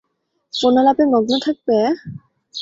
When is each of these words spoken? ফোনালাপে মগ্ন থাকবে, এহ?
ফোনালাপে 0.53 1.03
মগ্ন 1.13 1.31
থাকবে, 1.45 1.73
এহ? 1.83 1.95